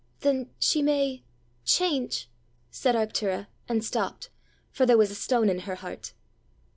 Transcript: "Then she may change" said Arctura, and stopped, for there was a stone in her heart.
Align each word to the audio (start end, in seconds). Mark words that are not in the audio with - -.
"Then 0.21 0.49
she 0.59 0.81
may 0.81 1.21
change" 1.63 2.27
said 2.71 2.95
Arctura, 2.95 3.45
and 3.69 3.85
stopped, 3.85 4.31
for 4.71 4.87
there 4.87 4.97
was 4.97 5.11
a 5.11 5.13
stone 5.13 5.47
in 5.47 5.59
her 5.59 5.75
heart. 5.75 6.13